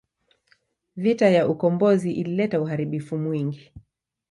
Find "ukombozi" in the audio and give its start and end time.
1.49-2.11